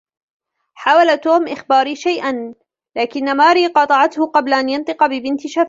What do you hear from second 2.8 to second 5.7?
لكنّ ماري قاطعته قبل أن ينطق ببنت شفة.